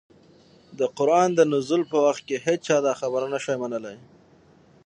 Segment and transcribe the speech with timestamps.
[0.79, 3.95] د قرآن د نزول په وخت كي هيچا دا خبره نه شوى منلى